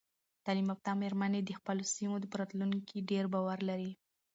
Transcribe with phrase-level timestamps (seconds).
[0.45, 3.91] تعلیم یافته میرمنې د خپلو سیمو په راتلونکي ډیر باور لري.